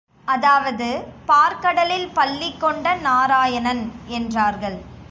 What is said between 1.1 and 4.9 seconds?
பாற்கடலில் பள்ளி கொண்ட நாராயணன் என்றார்கள்.